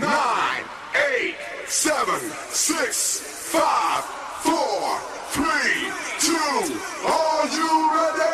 nine, 0.00 0.64
eight, 1.10 1.36
seven, 1.66 2.20
six, 2.50 3.20
five, 3.50 4.04
four, 4.44 4.98
three, 5.30 5.90
two. 6.20 6.78
Are 7.06 7.46
you 7.48 7.94
ready? 7.94 8.32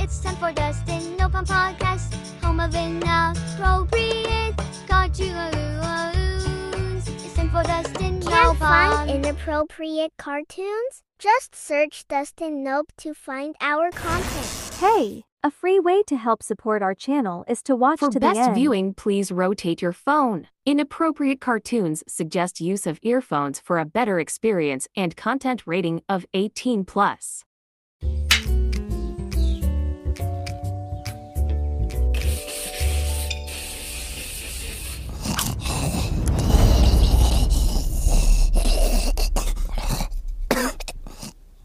It's 0.00 0.20
time 0.20 0.36
for 0.36 0.52
Dustin 0.52 1.16
Nope 1.16 1.32
Podcast, 1.32 2.14
home 2.42 2.60
of 2.60 2.74
inappropriate 2.74 4.54
cartoons. 4.88 7.08
It's 7.08 7.34
time 7.34 7.48
for 7.50 7.62
Dustin 7.62 8.20
Can't 8.20 8.58
find 8.58 9.10
inappropriate 9.10 10.12
cartoons? 10.18 11.02
Just 11.18 11.54
search 11.54 12.06
Dustin 12.08 12.62
Nope 12.64 12.92
to 12.98 13.14
find 13.14 13.54
our 13.60 13.90
content. 13.92 14.74
Hey, 14.80 15.24
a 15.44 15.50
free 15.50 15.78
way 15.78 16.02
to 16.02 16.16
help 16.16 16.42
support 16.42 16.80
our 16.80 16.94
channel 16.94 17.44
is 17.46 17.62
to 17.62 17.76
watch 17.76 18.00
For 18.00 18.08
to 18.10 18.18
the 18.18 18.26
end. 18.28 18.36
For 18.36 18.44
best 18.46 18.54
viewing, 18.54 18.94
please 18.94 19.30
rotate 19.30 19.82
your 19.82 19.92
phone. 19.92 20.48
Inappropriate 20.64 21.38
cartoons 21.38 22.02
suggest 22.08 22.62
use 22.62 22.86
of 22.86 22.98
earphones 23.02 23.60
for 23.60 23.78
a 23.78 23.84
better 23.84 24.18
experience 24.18 24.88
and 24.96 25.14
content 25.14 25.66
rating 25.66 26.00
of 26.08 26.24
18 26.32 26.86
plus. 26.86 27.44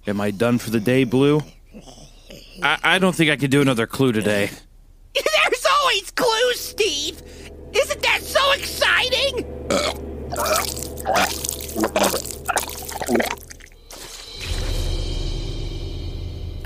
Am 0.05 0.19
I 0.19 0.31
done 0.31 0.57
for 0.57 0.69
the 0.69 0.81
day, 0.81 1.05
Blue? 1.05 1.41
I, 2.63 2.79
I 2.83 2.99
don't 2.99 3.15
think 3.15 3.31
I 3.31 3.35
can 3.35 3.49
do 3.49 3.61
another 3.61 3.87
clue 3.87 4.11
today. 4.11 4.49
There's 5.13 5.65
always 5.65 6.11
clues, 6.11 6.59
Steve! 6.59 7.21
Isn't 7.73 8.01
that 8.01 8.21
so 8.21 8.51
exciting? 8.51 9.45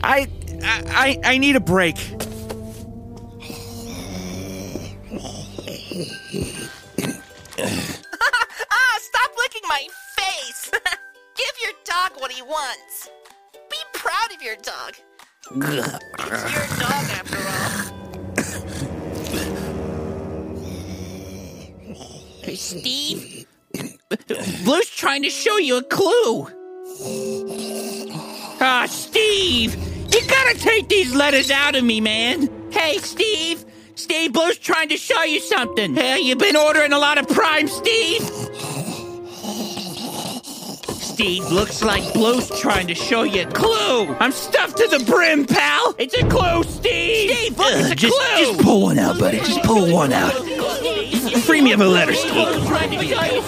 I 0.04 0.28
I 0.64 1.20
I 1.24 1.38
need 1.38 1.56
a 1.56 1.60
break. 1.60 1.98
Dog, 15.64 17.10
after 17.10 17.38
all. 17.38 17.94
Steve? 22.56 23.48
Blue's 24.66 24.90
trying 24.90 25.24
to 25.24 25.30
show 25.30 25.58
you 25.58 25.78
a 25.78 25.84
clue. 25.84 26.48
Ah, 28.60 28.86
Steve! 28.90 29.76
You 30.14 30.20
gotta 30.28 30.60
take 30.60 30.90
these 30.90 31.16
letters 31.16 31.50
out 31.50 31.76
of 31.76 31.84
me, 31.86 32.02
man! 32.02 32.50
Hey, 32.72 32.98
Steve! 32.98 33.64
Steve, 33.96 34.34
Blue's 34.34 34.58
trying 34.58 34.90
to 34.90 34.98
show 34.98 35.24
you 35.24 35.40
something. 35.40 35.96
Hey, 35.96 36.20
you 36.20 36.36
been 36.36 36.58
ordering 36.58 36.92
a 36.92 37.00
lot 37.00 37.18
of 37.18 37.28
Prime, 37.30 37.70
Steve? 37.70 38.43
Steve, 41.14 41.52
looks 41.52 41.84
like 41.84 42.12
Blue's 42.12 42.50
trying 42.60 42.88
to 42.88 42.96
show 42.96 43.22
you 43.22 43.44
a 43.44 43.46
clue. 43.46 44.16
I'm 44.20 44.32
stuffed 44.32 44.78
to 44.78 44.88
the 44.88 44.98
brim, 45.06 45.46
pal. 45.46 45.94
It's 46.00 46.16
a 46.16 46.28
clue, 46.28 46.64
Steve. 46.64 47.30
Steve, 47.30 47.56
look, 47.56 47.72
it's 47.72 47.92
a 47.92 47.96
just, 47.96 48.20
clue. 48.20 48.46
just 48.46 48.60
pull 48.62 48.82
one 48.82 48.98
out, 48.98 49.20
buddy. 49.20 49.38
Just 49.38 49.62
pull 49.62 49.94
one 49.94 50.12
out. 50.12 50.34
Free 51.44 51.62
me 51.62 51.72
of 51.72 51.82
a 51.82 51.88
letter, 51.88 52.16
Steve. 52.16 52.34
trying 52.66 52.90
to 52.90 52.98
show 52.98 53.24
you 53.24 53.44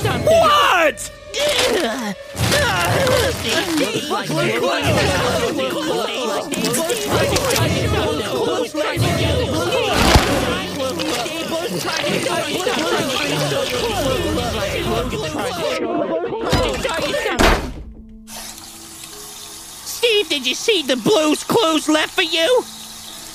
did 20.35 20.45
you 20.45 20.53
see 20.53 20.81
the 20.81 20.97
blues 20.97 21.45
clues 21.45 21.87
left 21.87 22.13
for 22.13 22.21
you? 22.21 22.61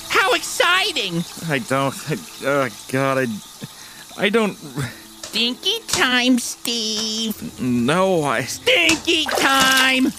How 0.09 0.35
exciting! 0.35 1.23
I 1.49 1.57
don't. 1.57 1.95
I, 2.11 2.17
oh 2.45 2.69
God, 2.91 3.17
I 3.17 4.23
I 4.23 4.29
don't. 4.29 4.55
Stinky 5.23 5.79
time, 5.87 6.37
Steve. 6.37 7.59
No, 7.59 8.23
I. 8.23 8.43
Stinky 8.43 9.25
time! 9.25 10.13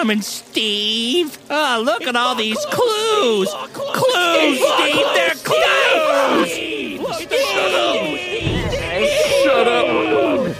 Coming, 0.00 0.22
Steve. 0.22 1.38
Oh, 1.50 1.82
look 1.84 2.04
at 2.04 2.16
all 2.16 2.34
these 2.34 2.56
clues. 2.70 3.52
Clues, 3.74 4.58
Steve! 4.58 5.06
They're 5.12 5.34
clues! 5.44 6.48
Shut 9.44 9.68
up! 9.68 10.56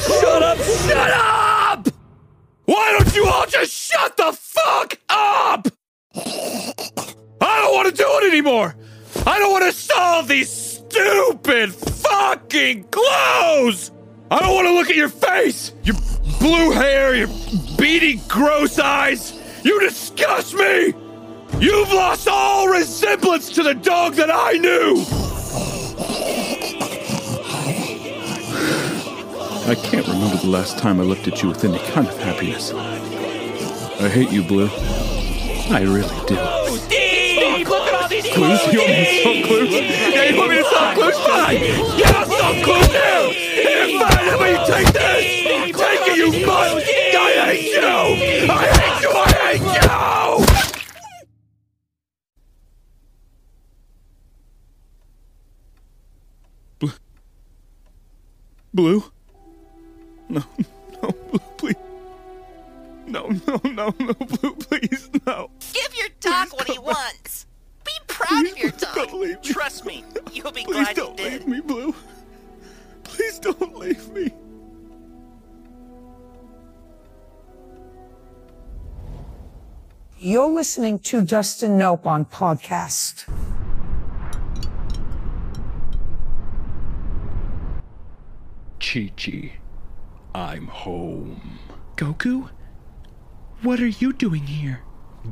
Shut 0.00 0.42
up! 0.42 0.58
Shut 0.58 1.10
up! 1.10 1.88
Why 2.64 2.96
don't 2.98 3.14
you 3.14 3.26
all 3.26 3.44
just 3.44 3.70
shut 3.70 4.16
the 4.16 4.32
fuck 4.32 4.98
up? 5.10 5.68
I 6.16 7.60
don't 7.60 7.74
want 7.74 7.88
to 7.90 7.94
do 7.94 8.08
it 8.08 8.32
anymore. 8.32 8.76
I 9.26 9.38
don't 9.38 9.52
want 9.52 9.64
to 9.66 9.72
solve 9.72 10.26
these 10.26 10.50
stupid 10.50 11.74
fucking 11.74 12.84
clues. 12.84 13.90
I 14.30 14.38
don't 14.40 14.54
want 14.54 14.68
to 14.68 14.72
look 14.72 14.88
at 14.88 14.96
your 14.96 15.10
face, 15.10 15.74
your 15.84 15.96
blue 16.38 16.70
hair, 16.70 17.14
your 17.14 17.28
beady, 17.80 18.20
gross 18.28 18.78
eyes. 18.78 19.40
You 19.64 19.80
disgust 19.80 20.54
me. 20.54 20.94
You've 21.58 21.92
lost 21.92 22.28
all 22.28 22.68
resemblance 22.68 23.48
to 23.50 23.62
the 23.62 23.74
dog 23.74 24.14
that 24.14 24.30
I 24.30 24.52
knew. 24.52 25.04
I 29.66 29.74
can't 29.74 30.06
remember 30.06 30.36
the 30.36 30.48
last 30.48 30.78
time 30.78 31.00
I 31.00 31.04
looked 31.04 31.26
at 31.26 31.42
you 31.42 31.48
with 31.48 31.64
any 31.64 31.78
kind 31.90 32.06
of 32.06 32.18
happiness. 32.18 32.72
I 32.72 34.08
hate 34.08 34.30
you, 34.30 34.42
Blue. 34.42 34.68
I 35.70 35.82
really 35.82 36.26
do. 36.26 36.36
Steve! 36.78 37.68
Look 37.68 37.82
at 37.88 38.02
all 38.02 38.08
these 38.08 38.24
Clues? 38.34 38.72
You 38.72 38.80
want 38.80 38.90
me 38.90 39.04
to 39.04 39.22
solve 39.22 39.46
clues? 39.46 39.70
Yeah, 39.70 40.24
you 40.24 40.36
want 40.38 40.50
me 40.50 40.56
to 40.56 40.64
solve 40.64 40.94
clues? 40.94 41.18
Fine! 41.18 41.60
Yeah, 41.98 42.12
I'll 42.14 42.26
solve 42.26 42.62
clues 42.62 42.92
now! 42.92 43.28
Here, 43.30 44.00
fine, 44.00 44.26
how 44.26 44.36
about 44.36 44.66
take 44.66 44.92
this? 44.92 45.76
Take 45.76 46.08
it, 46.08 46.16
you 46.16 46.46
mutt! 46.46 46.89
I 47.40 47.54
hate 47.54 47.72
you! 47.72 47.80
I 48.50 48.66
hate 48.66 49.02
you! 49.02 49.10
I 49.14 49.32
hate 49.32 49.64
you! 49.82 50.46
Blue? 56.78 56.92
Blue? 58.74 59.04
No, 60.28 60.44
no, 61.02 61.08
Blue, 61.30 61.40
please. 61.56 61.76
No, 63.06 63.28
no, 63.46 63.60
no, 63.64 63.94
no, 63.98 64.12
Blue, 64.14 64.54
please, 64.56 65.08
no. 65.26 65.50
Give 65.72 65.96
your 65.96 66.08
dog 66.20 66.48
what 66.52 66.68
he 66.68 66.78
wants. 66.78 67.46
Be 67.84 67.92
proud 68.06 68.46
of 68.46 68.58
your 68.58 68.70
dog. 68.70 68.94
Don't 68.94 69.14
leave 69.20 69.42
me. 69.42 69.52
Trust 69.52 69.86
me, 69.86 70.04
you'll 70.32 70.52
be 70.52 70.64
Please 70.64 70.92
glad 70.92 70.96
you 70.96 71.14
did. 71.16 71.16
Please 71.16 71.38
don't 71.38 71.48
leave 71.48 71.48
me, 71.48 71.60
Blue. 71.62 71.94
Please 73.02 73.38
don't 73.38 73.78
leave 73.78 74.12
me. 74.12 74.30
You're 80.30 80.48
listening 80.48 81.00
to 81.00 81.22
Dustin 81.22 81.76
Nope 81.76 82.06
on 82.06 82.24
podcast. 82.24 83.24
Chi 88.78 89.10
Chi. 89.16 89.54
I'm 90.32 90.68
home. 90.68 91.58
Goku? 91.96 92.48
What 93.62 93.80
are 93.80 93.88
you 93.88 94.12
doing 94.12 94.44
here? 94.44 94.84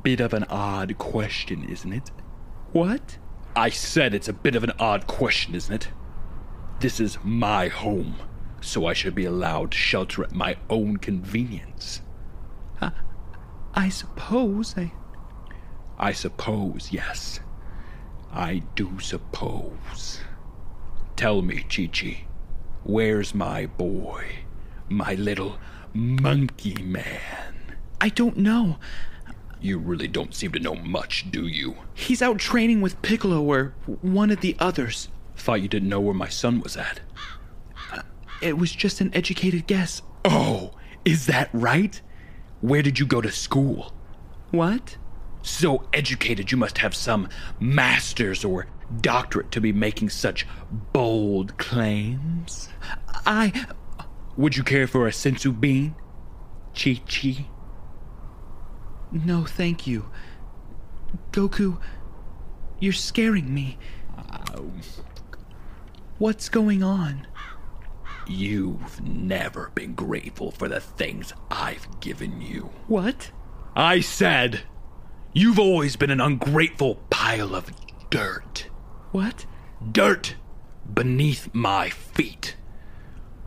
Bit 0.02 0.18
of 0.18 0.34
an 0.34 0.42
odd 0.50 0.98
question, 0.98 1.62
isn't 1.62 1.92
it? 1.92 2.10
What? 2.72 3.18
I 3.54 3.70
said 3.70 4.14
it's 4.14 4.28
a 4.28 4.32
bit 4.32 4.56
of 4.56 4.64
an 4.64 4.72
odd 4.80 5.06
question, 5.06 5.54
isn't 5.54 5.72
it? 5.72 5.88
This 6.80 6.98
is 6.98 7.18
my 7.22 7.68
home, 7.68 8.16
so 8.60 8.86
I 8.86 8.94
should 8.94 9.14
be 9.14 9.26
allowed 9.26 9.70
to 9.70 9.78
shelter 9.78 10.24
at 10.24 10.32
my 10.32 10.56
own 10.68 10.96
convenience. 10.96 12.02
I 13.78 13.90
suppose 13.90 14.74
I. 14.76 14.90
I 16.00 16.10
suppose, 16.10 16.88
yes. 16.90 17.38
I 18.32 18.64
do 18.74 18.98
suppose. 18.98 20.18
Tell 21.14 21.42
me, 21.42 21.62
Chi 21.62 21.86
Chi, 21.86 22.24
where's 22.82 23.36
my 23.36 23.66
boy? 23.66 24.40
My 24.88 25.14
little 25.14 25.58
monkey 25.94 26.82
man? 26.82 27.76
I 28.00 28.08
don't 28.08 28.38
know. 28.38 28.78
You 29.60 29.78
really 29.78 30.08
don't 30.08 30.34
seem 30.34 30.50
to 30.52 30.58
know 30.58 30.74
much, 30.74 31.30
do 31.30 31.46
you? 31.46 31.76
He's 31.94 32.20
out 32.20 32.38
training 32.38 32.80
with 32.80 33.00
Piccolo 33.02 33.40
or 33.44 33.74
one 34.02 34.32
of 34.32 34.40
the 34.40 34.56
others. 34.58 35.08
Thought 35.36 35.62
you 35.62 35.68
didn't 35.68 35.88
know 35.88 36.00
where 36.00 36.14
my 36.14 36.28
son 36.28 36.60
was 36.60 36.76
at. 36.76 36.98
Uh, 37.92 38.02
it 38.42 38.58
was 38.58 38.72
just 38.72 39.00
an 39.00 39.14
educated 39.14 39.68
guess. 39.68 40.02
Oh, 40.24 40.72
is 41.04 41.26
that 41.26 41.48
right? 41.52 42.02
Where 42.60 42.82
did 42.82 42.98
you 42.98 43.06
go 43.06 43.20
to 43.20 43.30
school? 43.30 43.92
What? 44.50 44.96
So 45.42 45.84
educated, 45.92 46.50
you 46.50 46.58
must 46.58 46.78
have 46.78 46.94
some 46.94 47.28
master's 47.60 48.44
or 48.44 48.66
doctorate 49.00 49.50
to 49.52 49.60
be 49.60 49.72
making 49.72 50.10
such 50.10 50.46
bold 50.92 51.56
claims. 51.58 52.68
I. 53.26 53.66
Would 54.36 54.56
you 54.56 54.62
care 54.62 54.86
for 54.86 55.06
a 55.06 55.10
senzu 55.10 55.58
bean? 55.58 55.94
Chi 56.74 57.00
Chi? 57.06 57.46
No, 59.10 59.44
thank 59.44 59.86
you. 59.86 60.10
Goku, 61.32 61.80
you're 62.78 62.92
scaring 62.92 63.52
me. 63.52 63.78
Uh, 64.16 64.60
What's 66.18 66.48
going 66.48 66.82
on? 66.82 67.26
You've 68.28 69.00
never 69.00 69.70
been 69.74 69.94
grateful 69.94 70.50
for 70.50 70.68
the 70.68 70.80
things 70.80 71.32
I've 71.50 71.88
given 72.00 72.42
you. 72.42 72.70
What? 72.86 73.30
I 73.74 74.00
said, 74.00 74.60
you've 75.32 75.58
always 75.58 75.96
been 75.96 76.10
an 76.10 76.20
ungrateful 76.20 76.96
pile 77.08 77.54
of 77.54 77.70
dirt. 78.10 78.68
What? 79.12 79.46
Dirt 79.92 80.34
beneath 80.92 81.48
my 81.54 81.88
feet. 81.88 82.56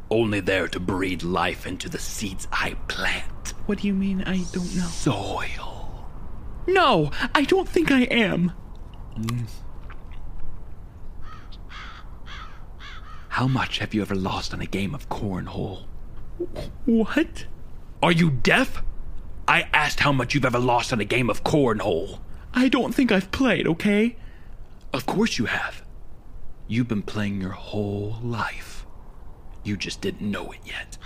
Only 0.09 0.39
there 0.39 0.67
to 0.67 0.79
breathe 0.79 1.23
life 1.23 1.67
into 1.67 1.87
the 1.87 1.99
seeds 1.99 2.47
I 2.51 2.73
plant. 2.87 3.53
What 3.67 3.79
do 3.79 3.87
you 3.87 3.93
mean? 3.93 4.23
I 4.23 4.43
don't 4.51 4.75
know. 4.75 4.87
Soil. 4.87 6.09
No, 6.67 7.11
I 7.33 7.43
don't 7.43 7.69
think 7.69 7.91
I 7.91 8.01
am. 8.01 8.51
Mm-hmm. 9.15 9.45
How 13.31 13.47
much 13.47 13.79
have 13.79 13.93
you 13.93 14.01
ever 14.01 14.13
lost 14.13 14.53
on 14.53 14.59
a 14.59 14.65
game 14.65 14.93
of 14.93 15.07
cornhole? 15.07 15.85
What? 16.85 17.45
Are 18.03 18.11
you 18.11 18.29
deaf? 18.29 18.83
I 19.47 19.69
asked 19.73 20.01
how 20.01 20.11
much 20.11 20.35
you've 20.35 20.43
ever 20.43 20.59
lost 20.59 20.91
on 20.91 20.99
a 20.99 21.05
game 21.05 21.29
of 21.29 21.41
cornhole. 21.45 22.19
I 22.53 22.67
don't 22.67 22.93
think 22.93 23.09
I've 23.09 23.31
played, 23.31 23.67
okay? 23.67 24.17
Of 24.91 25.05
course 25.05 25.37
you 25.37 25.45
have. 25.45 25.81
You've 26.67 26.89
been 26.89 27.03
playing 27.03 27.39
your 27.39 27.51
whole 27.51 28.17
life. 28.21 28.85
You 29.63 29.77
just 29.77 30.01
didn't 30.01 30.29
know 30.29 30.51
it 30.51 30.59
yet. 30.65 30.97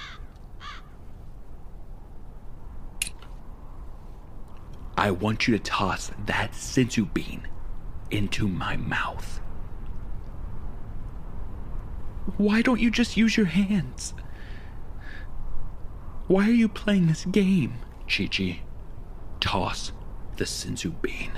I 4.98 5.12
want 5.12 5.48
you 5.48 5.56
to 5.56 5.64
toss 5.64 6.10
that 6.26 6.54
senzu 6.54 7.14
bean 7.14 7.48
into 8.10 8.48
my 8.48 8.78
mouth. 8.78 9.42
Why 12.38 12.62
don't 12.62 12.80
you 12.80 12.90
just 12.90 13.16
use 13.16 13.38
your 13.38 13.46
hands? 13.46 14.14
Why 16.28 16.48
are 16.48 16.52
you 16.52 16.68
playing 16.68 17.08
this 17.08 17.24
game? 17.26 17.76
Chi 18.10 18.28
Chi, 18.28 18.62
toss 19.40 19.92
the 20.38 20.46
senzu 20.46 20.94
bean. 21.02 21.32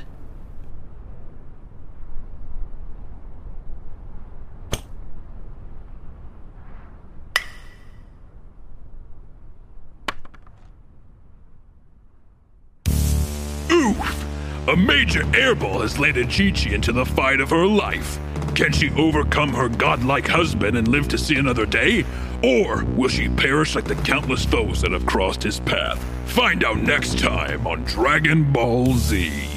Oof! 13.70 14.26
A 14.70 14.76
major 14.76 15.24
airball 15.24 15.82
has 15.82 16.00
landed 16.00 16.30
Chi 16.30 16.52
Chi 16.52 16.74
into 16.74 16.94
the 16.94 17.06
fight 17.06 17.42
of 17.42 17.50
her 17.50 17.68
life. 17.68 18.20
Can 18.58 18.72
she 18.72 18.90
overcome 18.94 19.54
her 19.54 19.70
godlike 19.70 20.28
husband 20.28 20.76
and 20.78 20.88
live 20.88 21.08
to 21.10 21.18
see 21.20 21.36
another 21.36 21.68
day? 21.68 22.04
Or 22.42 22.84
will 22.86 23.08
she 23.08 23.30
perish 23.30 23.76
like 23.76 23.86
the 23.86 23.94
countless 23.94 24.46
foes 24.46 24.82
that 24.82 24.94
have 24.94 25.06
crossed 25.06 25.44
his 25.44 25.60
path? 25.60 26.04
Find 26.26 26.64
out 26.64 26.78
next 26.80 27.20
time 27.20 27.68
on 27.68 27.84
Dragon 27.84 28.52
Ball 28.52 28.96
Z. 28.96 29.48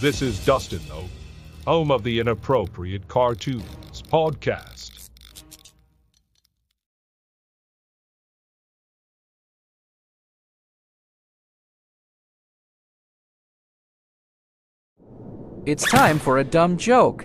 This 0.00 0.22
is 0.22 0.46
Dustin, 0.46 0.78
though, 0.88 1.08
home 1.66 1.90
of 1.90 2.04
the 2.04 2.20
Inappropriate 2.20 3.08
Cartoons 3.08 4.04
podcast. 4.08 4.91
It's 15.64 15.84
time 15.84 16.18
for 16.18 16.38
a 16.38 16.44
dumb 16.44 16.76
joke. 16.76 17.24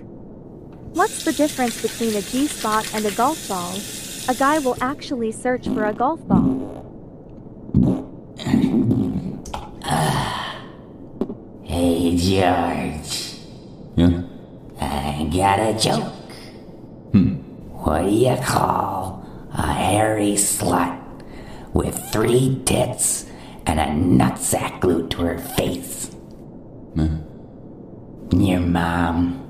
What's 0.94 1.26
the 1.26 1.34
difference 1.34 1.82
between 1.82 2.16
a 2.16 2.22
G 2.22 2.46
spot 2.46 2.88
and 2.94 3.04
a 3.04 3.12
golf 3.12 3.48
ball? 3.48 3.74
A 4.30 4.38
guy 4.38 4.60
will 4.60 4.78
actually 4.80 5.32
search 5.32 5.68
for 5.68 5.86
a 5.86 5.94
golf 5.94 6.22
ball. 6.28 6.64
Hey, 11.64 12.16
George. 12.16 13.36
Yeah? 13.96 14.22
I 14.80 15.30
got 15.32 15.60
a 15.60 15.78
joke. 15.78 16.32
Hmm. 17.12 17.36
What 17.74 18.04
do 18.04 18.10
you 18.10 18.36
call 18.38 19.26
a 19.54 19.74
hairy 19.74 20.34
slut 20.34 21.00
with 21.74 21.98
three 22.12 22.62
tits 22.66 23.26
and 23.66 23.80
a 23.80 23.86
nutsack 23.86 24.80
glued 24.80 25.12
to 25.12 25.22
her 25.24 25.38
face? 25.38 26.16
Uh, 26.98 27.18
Your 28.34 28.60
mom. 28.60 29.44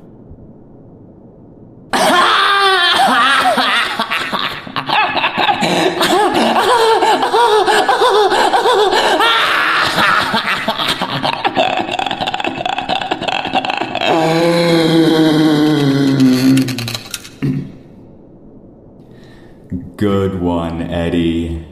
Good 19.97 20.39
one, 20.39 20.81
Eddie. 20.81 21.66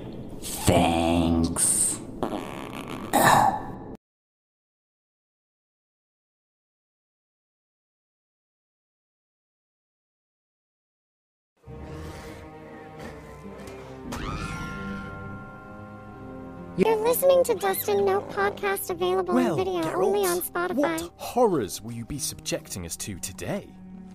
Listening 17.16 17.46
to 17.46 17.56
Dustin 17.56 18.04
Nope 18.04 18.30
podcast 18.34 18.90
available 18.90 19.36
Well, 19.36 19.58
in 19.58 19.64
video 19.64 19.84
Geralt, 19.84 20.04
only 20.04 20.26
on 20.26 20.42
Spotify. 20.42 20.76
What 20.76 21.12
horrors 21.16 21.82
will 21.82 21.94
you 21.94 22.04
be 22.04 22.20
subjecting 22.20 22.86
us 22.86 22.98
to 22.98 23.18
today? 23.20 23.70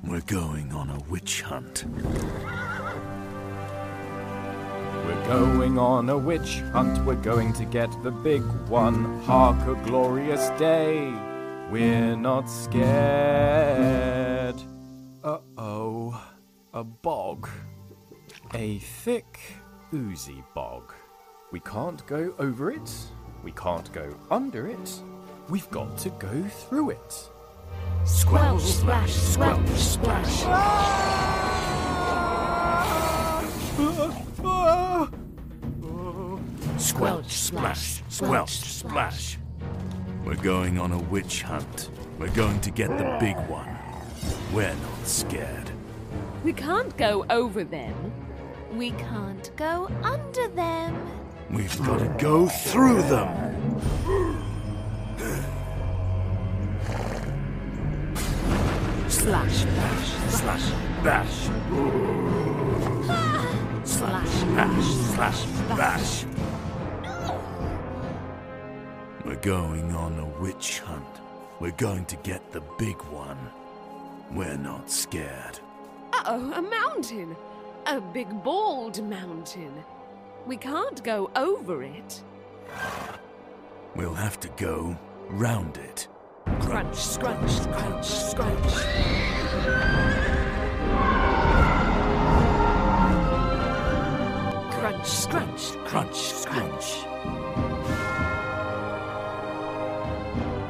We're 0.05 0.21
going 0.21 0.71
on 0.75 0.91
a 0.91 0.99
witch 1.09 1.41
hunt. 1.41 1.87
We're 5.07 5.27
going 5.27 5.79
on 5.79 6.11
a 6.11 6.19
witch 6.19 6.57
hunt. 6.75 7.03
We're 7.07 7.15
going 7.15 7.55
to 7.55 7.65
get 7.65 7.91
the 8.03 8.11
big 8.11 8.43
one. 8.69 9.23
Hark 9.23 9.67
a 9.67 9.77
glorious 9.87 10.51
day. 10.59 11.11
We're 11.71 12.17
not 12.17 12.51
scared. 12.51 12.87
Uh 15.25 15.39
oh. 15.57 16.23
A 16.75 16.85
bog. 16.85 17.49
A 18.53 18.79
thick, 18.81 19.41
oozy 19.95 20.45
bog. 20.55 20.93
We 21.53 21.59
can't 21.61 22.07
go 22.07 22.33
over 22.39 22.71
it. 22.71 22.93
We 23.43 23.51
can't 23.53 23.93
go 23.93 24.15
under 24.31 24.69
it. 24.69 25.01
We've 25.49 25.69
got 25.71 25.99
to 25.99 26.11
go 26.11 26.43
through 26.45 26.91
it. 26.91 27.31
Squelch, 28.05 28.63
splash, 28.63 29.13
squelch, 29.13 29.69
splash. 29.71 30.43
Ah! 30.47 31.11
Squelch, 36.79 37.31
splash, 37.31 38.03
squelch, 38.09 38.61
splash. 38.61 39.39
We're 40.25 40.37
going 40.37 40.79
on 40.79 40.93
a 40.93 40.99
witch 40.99 41.43
hunt. 41.43 41.91
We're 42.19 42.31
going 42.31 42.61
to 42.61 42.71
get 42.71 42.97
the 42.97 43.17
big 43.19 43.37
one. 43.49 43.77
We're 44.53 44.73
not 44.73 45.07
scared. 45.07 45.71
We 46.45 46.53
can't 46.53 46.97
go 46.97 47.27
over 47.29 47.65
them. 47.65 48.13
We 48.73 48.93
can't 48.93 49.51
go 49.57 49.91
under 50.05 50.47
them. 50.49 51.20
We've 51.53 51.77
got 51.85 51.99
to 51.99 52.09
go 52.19 52.47
through 52.47 53.03
them. 53.03 53.51
Slash, 59.09 59.65
bash, 59.65 60.09
slash, 60.29 60.71
bash. 61.03 61.51
slash, 63.85 64.43
bash, 64.55 64.85
slash, 65.15 65.45
bash. 65.71 66.25
We're 69.25 69.35
going 69.37 69.93
on 69.95 70.19
a 70.21 70.27
witch 70.41 70.81
hunt. 70.81 71.05
We're 71.59 71.73
going 71.73 72.05
to 72.07 72.17
get 72.17 72.53
the 72.53 72.63
big 72.79 72.97
one. 73.03 73.39
We're 74.33 74.57
not 74.57 74.89
scared. 74.89 75.59
Uh 76.13 76.23
oh, 76.27 76.53
a 76.53 76.63
mountain. 76.63 77.37
A 77.87 78.01
big 78.01 78.29
bald 78.45 79.03
mountain. 79.03 79.73
We 80.47 80.57
can't 80.57 81.03
go 81.05 81.31
over 81.37 81.83
it. 81.83 82.23
We'll 83.95 84.15
have 84.15 84.41
to 84.41 84.49
go 84.57 84.97
round 85.29 85.77
it. 85.77 86.09
Crunch, 86.61 86.97
scrunch, 86.97 87.61
crunch, 87.73 88.07
scrunch. 88.07 88.73
Crunch, 94.73 95.07
scrunch, 95.07 95.73
crunch, 95.87 96.17
scrunch. 96.17 97.05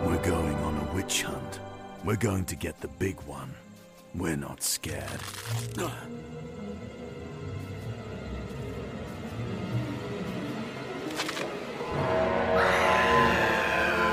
We're 0.05 0.23
going 0.23 0.57
on 0.57 0.77
a 0.77 0.95
witch 0.95 1.23
hunt. 1.23 1.61
We're 2.05 2.17
going 2.17 2.45
to 2.47 2.57
get 2.57 2.81
the 2.81 2.89
big 2.89 3.21
one. 3.23 3.55
We're 4.15 4.37
not 4.37 4.63
scared. 4.63 5.21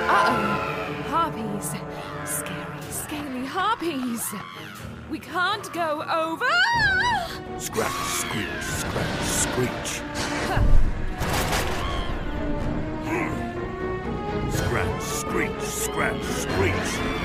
Uh-oh. 0.10 1.04
Harpies. 1.10 1.72
Scary, 2.26 2.82
scaly 2.90 3.46
harpies. 3.46 4.24
We 5.10 5.20
can't 5.20 5.72
go 5.74 6.04
over. 6.04 6.46
Scratch, 7.60 7.92
screech, 7.92 8.62
scratch, 8.62 9.22
screech. 9.22 10.02
Scratch, 14.52 15.02
screech, 15.02 15.62
scratch, 15.62 16.24
screech. 16.24 17.18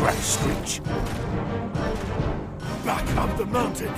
Scratch, 0.00 0.16
screech! 0.16 0.80
Back 2.86 3.16
up 3.18 3.36
the 3.36 3.44
mountain! 3.44 3.92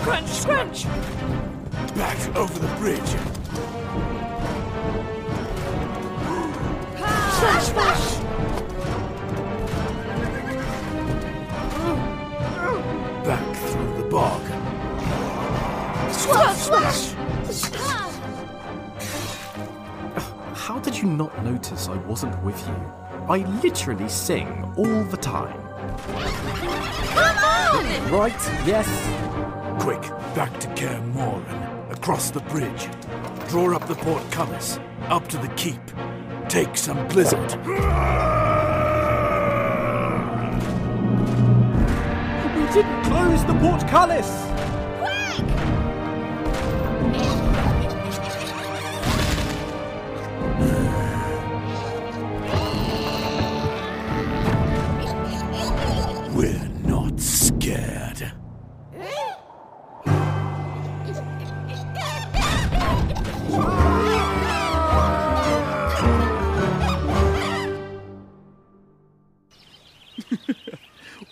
Crunch, 0.00 0.28
scrunch. 0.28 0.84
Back 1.94 2.36
over 2.36 2.58
the 2.58 2.74
bridge! 2.78 3.12
Slash, 7.36 7.66
slash. 7.66 8.16
Back 13.26 13.56
through 13.56 14.02
the 14.02 14.08
bog! 14.08 14.42
Swash, 16.12 16.56
swash. 16.56 17.12
How 20.54 20.78
did 20.78 20.96
you 20.96 21.10
not 21.10 21.44
notice 21.44 21.88
I 21.88 21.96
wasn't 22.06 22.42
with 22.42 22.58
you? 22.66 22.92
I 23.28 23.38
literally 23.60 24.08
sing 24.08 24.72
all 24.76 25.02
the 25.02 25.16
time. 25.16 25.60
Come 27.08 27.38
on! 27.38 28.12
Right, 28.12 28.40
yes. 28.64 28.86
Quick, 29.82 30.00
back 30.36 30.60
to 30.60 30.68
Kaer 30.74 31.00
Morhen, 31.12 31.90
across 31.90 32.30
the 32.30 32.38
bridge. 32.42 32.88
Draw 33.48 33.74
up 33.74 33.88
the 33.88 33.96
portcullis, 33.96 34.78
up 35.08 35.26
to 35.26 35.38
the 35.38 35.48
keep. 35.56 35.80
Take 36.48 36.76
some 36.76 37.08
blizzard. 37.08 37.50
We 42.54 42.64
didn't 42.72 43.02
close 43.02 43.44
the 43.44 43.58
portcullis! 43.60 44.55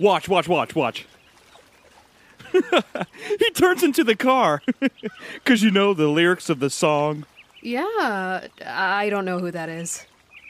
Watch, 0.04 0.28
watch, 0.28 0.46
watch, 0.46 0.74
watch. 0.74 1.06
he 2.52 3.50
turns 3.54 3.82
into 3.82 4.04
the 4.04 4.14
car. 4.14 4.60
Because 5.32 5.62
you 5.62 5.70
know 5.70 5.94
the 5.94 6.08
lyrics 6.08 6.50
of 6.50 6.60
the 6.60 6.68
song. 6.68 7.24
Yeah, 7.62 8.46
I 8.66 9.08
don't 9.08 9.24
know 9.24 9.38
who 9.38 9.50
that 9.50 9.70
is. 9.70 10.04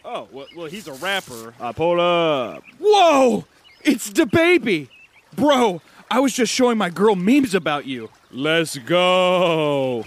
Oh, 0.05 0.27
well, 0.33 0.47
well 0.57 0.67
he's 0.67 0.89
a 0.89 0.95
rapper. 0.95 1.55
I 1.61 1.71
pull 1.71 2.01
up. 2.01 2.65
Whoa! 2.81 3.45
It's 3.83 4.11
the 4.11 4.27
baby! 4.27 4.91
Bro, 5.37 5.83
I 6.11 6.19
was 6.19 6.33
just 6.33 6.53
showing 6.53 6.77
my 6.77 6.91
girl 6.91 7.15
memes 7.15 7.55
about 7.55 7.87
you. 7.87 8.11
Let's 8.33 8.77
go. 8.79 10.05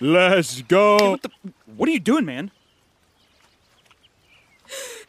Let's 0.00 0.62
go. 0.62 1.10
what, 1.10 1.22
the, 1.22 1.30
what 1.76 1.86
are 1.86 1.92
you 1.92 2.00
doing, 2.00 2.24
man? 2.24 2.50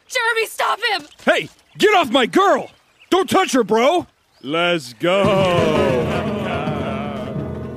Jeremy, 0.06 0.46
stop 0.46 0.78
him! 0.90 1.06
Hey, 1.24 1.48
get 1.78 1.94
off 1.94 2.10
my 2.10 2.26
girl! 2.26 2.70
Don't 3.10 3.28
touch 3.28 3.52
her, 3.52 3.64
bro! 3.64 4.06
Let's 4.42 4.92
go. 4.94 5.24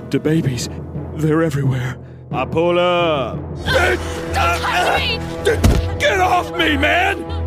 the 0.10 0.20
babies, 0.20 0.70
they're 1.16 1.42
everywhere. 1.42 1.98
I 2.32 2.46
pull 2.46 2.78
up. 2.78 3.38
Don't 3.66 4.00
touch 4.34 5.00
me! 5.00 6.00
Get 6.00 6.20
off 6.20 6.52
me, 6.52 6.78
man! 6.78 7.40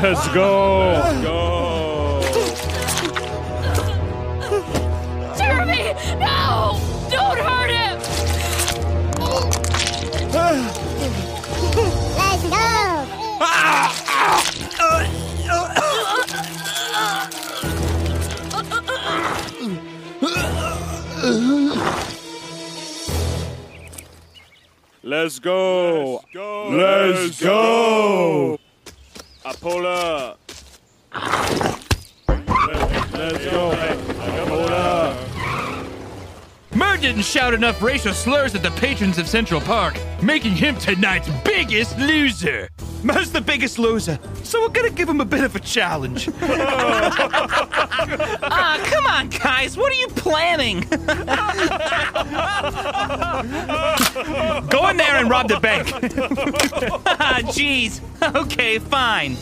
Let's 0.00 0.28
go. 0.28 1.20
Go. 1.22 1.67
Let's 25.08 25.38
go! 25.38 26.20
Let's 26.28 26.32
go. 26.34 26.68
Let's 26.70 27.40
go. 27.40 28.58
I 29.44 29.52
pull 29.54 29.86
up. 29.86 30.37
Didn't 37.08 37.24
shout 37.24 37.54
enough 37.54 37.80
racial 37.80 38.12
slurs 38.12 38.54
at 38.54 38.62
the 38.62 38.70
patrons 38.72 39.16
of 39.16 39.26
Central 39.26 39.62
Park, 39.62 39.98
making 40.22 40.52
him 40.52 40.76
tonight's 40.76 41.30
biggest 41.42 41.98
loser. 41.98 42.68
Mur's 43.02 43.32
the 43.32 43.40
biggest 43.40 43.78
loser, 43.78 44.18
so 44.42 44.60
we're 44.60 44.68
gonna 44.68 44.90
give 44.90 45.08
him 45.08 45.22
a 45.22 45.24
bit 45.24 45.42
of 45.42 45.56
a 45.56 45.60
challenge. 45.60 46.28
Ah, 48.50 48.78
come 48.90 49.06
on, 49.06 49.28
guys. 49.30 49.76
What 49.78 49.90
are 49.90 49.94
you 49.94 50.08
planning? 50.08 50.80
Go 54.68 54.88
in 54.88 54.96
there 54.98 55.16
and 55.16 55.30
rob 55.30 55.48
the 55.48 55.60
bank. 55.60 55.88
Ah, 57.20 57.40
Jeez. 57.44 58.00
Okay, 58.34 58.78
fine. 58.78 59.36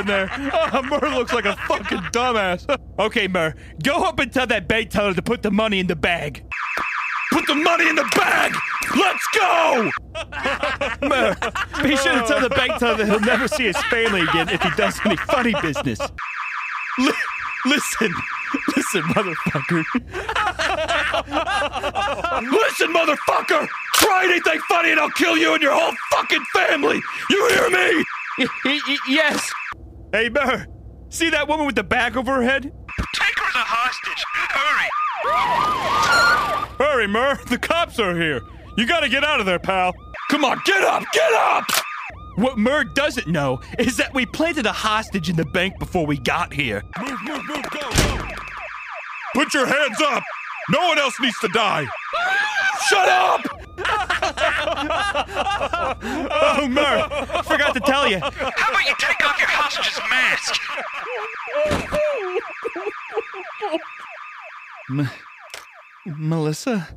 In 0.00 0.06
there. 0.06 0.30
Oh, 0.74 0.82
Mur 0.82 1.14
looks 1.14 1.32
like 1.32 1.44
a 1.44 1.56
fucking 1.68 1.98
dumbass. 2.12 2.64
Okay, 2.98 3.26
Mur, 3.28 3.54
go 3.82 4.04
up 4.04 4.18
and 4.20 4.32
tell 4.32 4.46
that 4.46 4.68
bank 4.68 4.90
teller 4.90 5.14
to 5.14 5.22
put 5.22 5.42
the 5.42 5.50
money 5.50 5.80
in 5.80 5.86
the 5.88 5.96
bag. 5.96 6.44
Put 7.32 7.46
the 7.48 7.54
money 7.56 7.88
in 7.88 7.96
the 7.96 8.04
bag! 8.14 8.52
Let's 8.96 9.26
go! 9.36 9.90
Mur, 11.08 11.34
be 11.82 11.96
sure 11.96 12.12
to 12.14 12.24
tell 12.28 12.40
the 12.40 12.52
bank 12.54 12.78
teller 12.78 12.96
that 12.98 13.06
he'll 13.06 13.18
never 13.20 13.48
see 13.48 13.64
his 13.64 13.76
family 13.84 14.20
again 14.20 14.48
if 14.50 14.62
he 14.62 14.70
does 14.76 15.00
any 15.04 15.16
funny 15.16 15.52
business. 15.60 15.98
Li- 16.98 17.12
listen, 17.66 18.12
listen, 18.76 19.02
motherfucker. 19.02 19.82
Listen, 22.52 22.92
motherfucker! 22.92 23.66
Try 23.94 24.24
anything 24.24 24.60
funny 24.68 24.92
and 24.92 25.00
I'll 25.00 25.10
kill 25.10 25.36
you 25.36 25.54
and 25.54 25.62
your 25.62 25.72
whole 25.74 25.92
fucking 26.12 26.44
family! 26.54 27.00
You 27.30 27.48
hear 27.48 27.70
me? 27.70 28.04
Y- 28.38 28.46
y- 28.86 28.96
yes. 29.08 29.50
Hey, 30.14 30.28
Mur, 30.28 30.68
see 31.08 31.28
that 31.30 31.48
woman 31.48 31.66
with 31.66 31.74
the 31.74 31.82
bag 31.82 32.16
over 32.16 32.34
her 32.34 32.42
head? 32.44 32.62
Take 32.62 33.36
her 33.36 33.48
as 33.48 33.54
a 33.56 33.64
hostage! 33.66 34.24
Hurry! 34.54 34.88
Hurry, 36.78 37.08
Mur, 37.08 37.40
the 37.48 37.58
cops 37.58 37.98
are 37.98 38.14
here. 38.14 38.40
You 38.76 38.86
gotta 38.86 39.08
get 39.08 39.24
out 39.24 39.40
of 39.40 39.46
there, 39.46 39.58
pal. 39.58 39.92
Come 40.30 40.44
on, 40.44 40.60
get 40.64 40.84
up! 40.84 41.02
Get 41.12 41.32
up! 41.32 41.64
What 42.36 42.58
Mur 42.58 42.84
doesn't 42.84 43.26
know 43.26 43.58
is 43.76 43.96
that 43.96 44.14
we 44.14 44.24
planted 44.24 44.66
a 44.66 44.72
hostage 44.72 45.28
in 45.28 45.34
the 45.34 45.46
bank 45.46 45.80
before 45.80 46.06
we 46.06 46.16
got 46.18 46.52
here. 46.52 46.84
Move, 47.00 47.20
move, 47.24 47.44
move, 47.48 47.64
go, 47.70 47.80
go! 47.80 48.28
Put 49.34 49.52
your 49.52 49.66
hands 49.66 50.00
up! 50.00 50.22
No 50.70 50.78
one 50.86 51.00
else 51.00 51.18
needs 51.18 51.40
to 51.40 51.48
die! 51.48 51.88
Shut 52.86 53.08
up! 53.08 53.40
Oh, 54.90 56.68
Mur, 56.68 57.08
I 57.10 57.42
forgot 57.42 57.74
to 57.74 57.80
tell 57.80 58.08
you. 58.08 58.18
How 58.20 58.70
about 58.70 58.86
you 58.86 58.94
take 58.98 59.24
off 59.24 59.38
your 59.38 59.48
hostage's 59.48 60.00
mask? 60.10 60.60
M- 64.90 65.10
Melissa? 66.06 66.88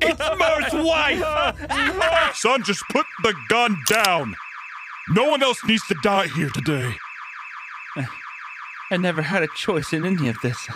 it's 0.00 0.20
Mur's 0.38 0.72
wife! 0.84 2.36
Son, 2.36 2.62
just 2.62 2.82
put 2.90 3.06
the 3.22 3.34
gun 3.48 3.76
down! 3.88 4.34
No 5.10 5.28
one 5.28 5.42
else 5.42 5.64
needs 5.64 5.86
to 5.88 5.96
die 6.02 6.28
here 6.28 6.50
today. 6.50 6.92
I 8.90 8.96
never 8.96 9.22
had 9.22 9.42
a 9.42 9.48
choice 9.48 9.92
in 9.92 10.06
any 10.06 10.28
of 10.28 10.36
this. 10.42 10.68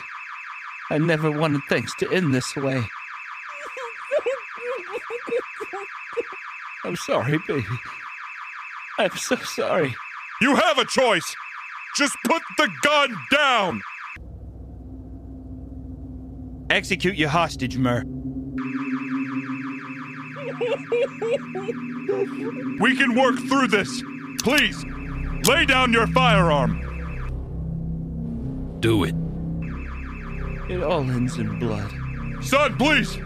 I 0.90 0.98
never 0.98 1.30
wanted 1.30 1.62
things 1.68 1.94
to 1.98 2.10
end 2.12 2.34
this 2.34 2.54
way. 2.56 2.82
I'm 6.92 6.96
sorry, 6.96 7.38
baby. 7.48 7.64
I'm 8.98 9.16
so 9.16 9.34
sorry. 9.36 9.94
You 10.42 10.54
have 10.56 10.76
a 10.76 10.84
choice! 10.84 11.34
Just 11.96 12.14
put 12.26 12.42
the 12.58 12.68
gun 12.82 13.16
down! 13.30 13.80
Execute 16.68 17.16
your 17.16 17.30
hostage, 17.30 17.78
Mur. 17.78 18.02
We 22.78 22.94
can 22.94 23.14
work 23.14 23.38
through 23.38 23.68
this. 23.68 24.02
Please, 24.42 24.84
lay 25.46 25.64
down 25.64 25.94
your 25.94 26.08
firearm. 26.08 26.78
Do 28.80 29.04
it. 29.04 29.14
It 30.70 30.82
all 30.82 31.10
ends 31.10 31.38
in 31.38 31.58
blood. 31.58 31.90
Son, 32.42 32.76
please! 32.76 33.16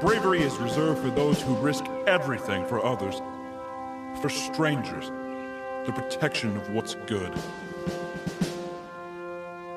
Bravery 0.00 0.42
is 0.42 0.54
reserved 0.58 1.00
for 1.00 1.10
those 1.10 1.40
who 1.40 1.54
risk 1.56 1.84
everything 2.06 2.66
for 2.66 2.84
others, 2.84 3.22
for 4.20 4.28
strangers, 4.28 5.08
the 5.86 5.92
protection 5.92 6.54
of 6.58 6.68
what's 6.70 6.94
good. 7.06 7.32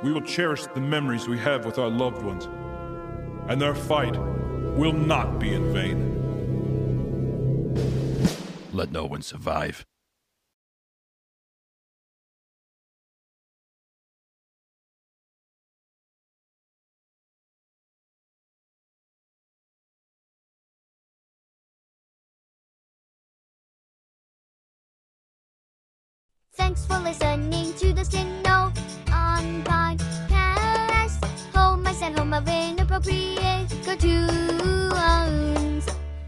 We 0.03 0.11
will 0.11 0.21
cherish 0.21 0.65
the 0.65 0.81
memories 0.81 1.29
we 1.29 1.37
have 1.39 1.65
with 1.65 1.77
our 1.77 1.89
loved 1.89 2.23
ones, 2.23 2.49
and 3.47 3.61
their 3.61 3.73
fight 3.73 4.17
will 4.77 4.93
not 4.93 5.39
be 5.39 5.53
in 5.53 5.73
vain. 5.73 5.97
Let 8.71 8.91
no 8.91 9.05
one 9.05 9.23
survive. 9.23 9.83
Thanks 26.53 26.85
for 26.85 26.99
listening 26.99 27.73
to 27.73 27.93
the 27.93 28.05
Sino 28.05 28.71
on 29.11 29.63
podcast. 29.63 31.23
Home, 31.55 31.87
I 31.87 31.93
said 31.93 32.17
home 32.17 32.33
appropriate. 32.97 33.67
Go 33.85 33.95
to 33.95 34.27
uh, 34.91 35.56